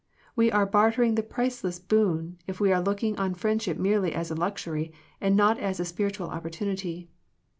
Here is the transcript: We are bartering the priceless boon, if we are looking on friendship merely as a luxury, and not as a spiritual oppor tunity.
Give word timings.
We 0.35 0.51
are 0.51 0.65
bartering 0.65 1.13
the 1.13 1.21
priceless 1.21 1.77
boon, 1.77 2.39
if 2.47 2.59
we 2.59 2.71
are 2.71 2.81
looking 2.81 3.15
on 3.19 3.35
friendship 3.35 3.77
merely 3.77 4.15
as 4.15 4.31
a 4.31 4.35
luxury, 4.35 4.91
and 5.21 5.35
not 5.35 5.59
as 5.59 5.79
a 5.79 5.85
spiritual 5.85 6.29
oppor 6.29 6.49
tunity. 6.49 7.09